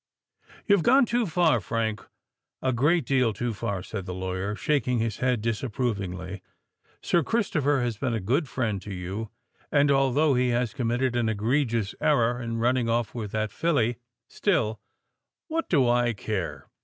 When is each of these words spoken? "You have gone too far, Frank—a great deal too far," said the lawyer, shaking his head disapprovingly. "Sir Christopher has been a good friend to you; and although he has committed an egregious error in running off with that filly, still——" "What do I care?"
"You 0.65 0.73
have 0.75 0.81
gone 0.81 1.05
too 1.05 1.27
far, 1.27 1.59
Frank—a 1.61 2.73
great 2.73 3.05
deal 3.05 3.33
too 3.33 3.53
far," 3.53 3.83
said 3.83 4.07
the 4.07 4.15
lawyer, 4.15 4.55
shaking 4.55 4.97
his 4.97 5.17
head 5.17 5.41
disapprovingly. 5.43 6.41
"Sir 7.03 7.21
Christopher 7.21 7.81
has 7.81 7.97
been 7.97 8.15
a 8.15 8.19
good 8.19 8.49
friend 8.49 8.81
to 8.81 8.91
you; 8.95 9.29
and 9.71 9.91
although 9.91 10.33
he 10.33 10.49
has 10.49 10.73
committed 10.73 11.15
an 11.15 11.29
egregious 11.29 11.93
error 12.01 12.41
in 12.41 12.57
running 12.57 12.89
off 12.89 13.13
with 13.13 13.31
that 13.33 13.51
filly, 13.51 13.97
still——" 14.27 14.79
"What 15.49 15.69
do 15.69 15.87
I 15.87 16.13
care?" 16.13 16.65